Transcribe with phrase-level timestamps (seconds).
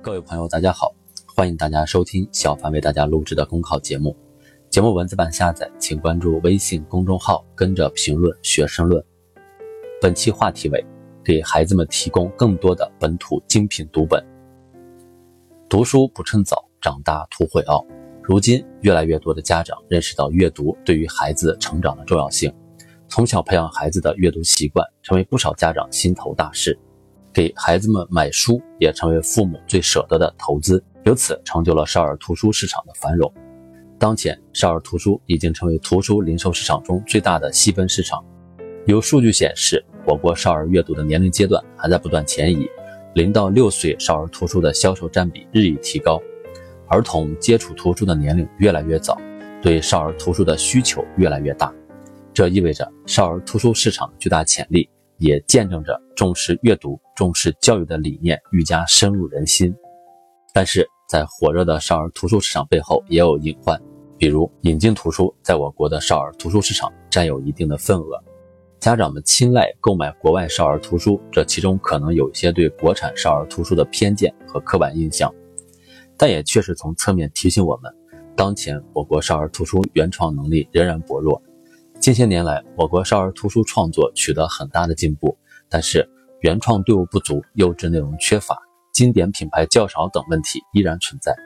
[0.00, 0.94] 各位朋友，大家好，
[1.26, 4.16] 欢迎大家收听小凡为大家录制的公考节目。
[4.70, 9.04] 节目文字版下载，请关注微信公众号“跟着评论学申论”。
[10.00, 10.82] 本期话题为：
[11.24, 14.24] 给孩子们提供更多的本土精品读本。
[15.68, 17.84] 读书不趁早，长大图会傲。
[18.22, 22.54] 如今，越来越多的家长认识到阅读对于孩子成长的重要性，
[23.08, 26.78] 从小培养孩子的阅读习惯，成为不少家长心头大事。
[27.32, 33.32] 给孩子们买书也成为父母最舍得的投资，由此成就了少儿图书市场的繁荣。
[33.98, 38.24] 当前，少儿图书已经成为图书零售市场中最大的细分市场。
[38.86, 42.66] 有数据显示，我国少儿阅读的年龄阶段还在不断前移，
[43.14, 46.20] 零到六岁少儿图书的销售占比日益提高，
[46.86, 49.18] 儿童接触图书的年龄越来越早，
[49.60, 51.72] 对少儿图书的需求越来越大。
[52.32, 54.88] 这意味着少儿图书市场巨大潜力。
[55.18, 59.74] 也见证着重视阅读、重视教育的理念愈加深入人心。
[60.54, 63.80] 但是在火热的少儿图书市场背后，也有隐患，
[64.16, 68.22] 比如引进图书在我国的少儿图书市场占有一定的份额，
[68.80, 75.32] 家长们青睐购买国外少儿图书，这其中可能有一些对国产少儿图书的偏见和刻板印象，
[76.16, 77.92] 但也确实从侧面提醒我们，
[78.36, 81.40] 当前我国少儿图书原创能力仍然薄弱。
[82.08, 85.36] 近些年来，我国少儿图书创作取得很大的进步，
[85.68, 86.08] 但是
[86.40, 88.56] 原创队伍不足、优质内容缺乏、
[88.94, 91.36] 经典品牌较少等问题依然存在。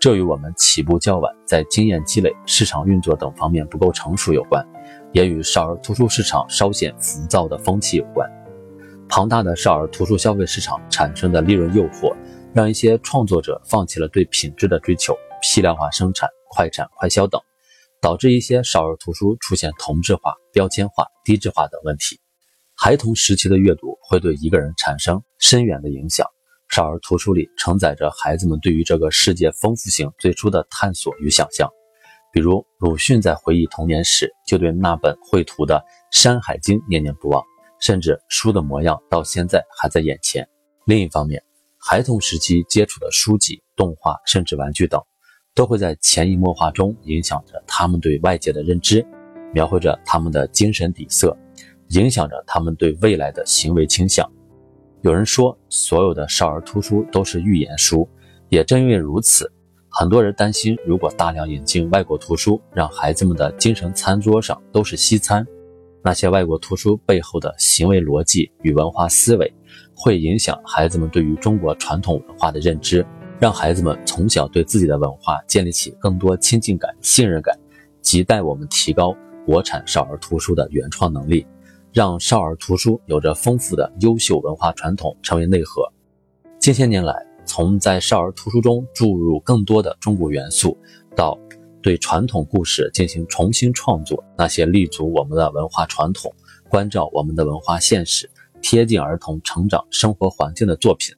[0.00, 4.66] 这与我们起步较晚，在经验积累、市场运作等方面不够成熟有关，
[5.12, 8.26] 也与少儿图书市场稍显浮躁的风气有关。
[9.10, 12.16] 庞大的少儿图书消费市场产生的利润诱惑，
[12.54, 17.38] 让一些创作者放弃了对品质的追求，批量化生产、快产快销等。
[18.02, 22.20] 导致一些少儿图书出现同质化、标签化、低质化等问题。
[22.74, 26.26] 孩童时期的阅读会对一个人产生深远的影响。
[26.68, 31.70] 少儿图书里承载着孩子们对于这个世界丰富性最初的探索与想象。
[32.32, 35.76] 比如鲁迅在回忆童年时，就对那本绘图的
[36.10, 37.44] 《山海经》念念不忘，
[37.78, 40.48] 甚至书的模样到现在还在眼前。
[40.86, 41.44] 另一方面，
[41.78, 45.00] 孩童时期接触的书籍、动画，甚至玩具等。
[45.54, 49.04] 都会在潜移默化中影响着他们对外界的认知，
[49.52, 51.36] 描绘着他们的精神底色，
[51.88, 54.26] 影响着他们对未来的行为倾向。
[55.02, 58.08] 有人说，所有的少儿图书都是寓言书，
[58.48, 59.52] 也正因为如此，
[59.90, 65.46] 很多人担心，如果大量引进外国图书，让孩子们的精神餐桌上都是西餐，
[66.02, 69.52] 那些外国图书背后的行为逻辑与文化思维，
[69.94, 73.04] 会影响孩子们对于中国传统文化的认知。
[73.38, 77.58] 让孩子们从小对自己的文化建立起更多亲近感、信任感，
[78.02, 81.44] 亟待我们提高国产少儿图书的原创能力，
[81.92, 85.82] 让少儿图书有着丰富的优秀文化传统成为内核。
[86.60, 90.78] 近些年来，从在少儿图书中注入更多的中国元素，
[91.16, 91.36] 到
[91.82, 96.32] 对传统故事进行重新创作，那些立足我们的文化传统、
[96.68, 101.12] 关照我们的文化现实、贴近儿童成长生活环境的作品。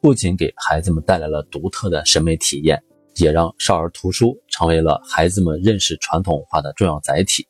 [0.00, 2.82] 不仅给孩子们带来了独特的审美体验，
[3.16, 7.46] 也让少儿图书成为了孩子们认识传统文化的重要载体。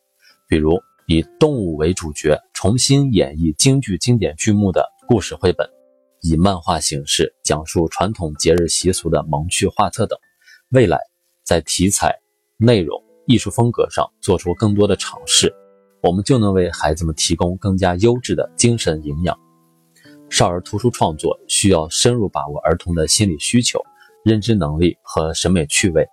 [0.47, 5.69] 比如，以动物为主角重新演绎京剧经典剧目的故事绘本，
[6.21, 10.17] 以漫画形式讲述传统节日习俗的萌趣画册等。
[10.71, 10.99] 未来，
[11.43, 12.15] 在题材、
[12.57, 15.53] 内容、艺术风格上做出更多的尝试，
[16.01, 19.37] 我们就能为孩子们提供更加优质的精神营养。
[20.31, 23.83] 少儿图书创作需要深入把握儿童的心理需求、
[24.23, 26.07] 认知能力和审美趣味，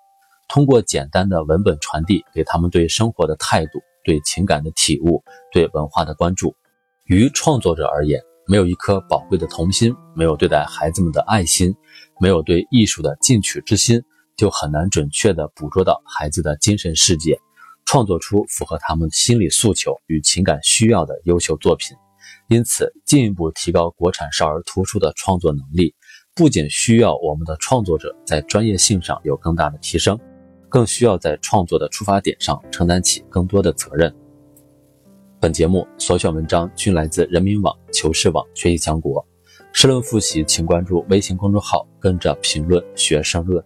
[0.49, 6.57] 通过简单的文本传递给他们对生活的态度、对情感的体悟、对文化的关注。
[7.05, 11.73] 于创作者而言，没有一颗宝贵的童心，没有对待孩子们的爱心，
[12.19, 14.03] 没有对艺术的进取之心，
[14.37, 17.39] 就很难准确地捕捉到孩子的精神世界，
[17.85, 21.97] 创作出符合他们心理诉求与情感需要的优秀作品。
[22.49, 25.95] 因此，进一步提高国产少儿图书的创作能力，
[26.35, 30.19] 不仅需要我们的创作者在专业性上有更大的提升，
[30.69, 34.15] 更需要在创作的出发点上承担起更多的责任。
[35.41, 39.27] 本节目所选文章均来自人民网、求是网、学习强国。
[39.73, 43.63] 申论复习，请关注微信公众号，跟着评论学申论。